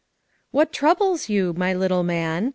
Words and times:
"What 0.49 0.73
troubles 0.73 1.29
you, 1.29 1.53
my 1.55 1.75
little 1.75 2.01
man?" 2.01 2.49